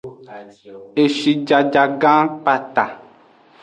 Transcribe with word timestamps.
Eshijajagan 1.03 2.25
kpata. 2.43 2.85